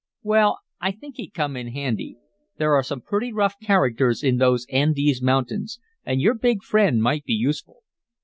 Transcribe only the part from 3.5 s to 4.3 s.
characters